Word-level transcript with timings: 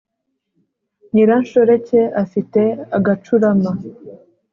Nyiranshoreke 1.13 1.99
afite 2.23 2.61
agacurama. 2.97 3.71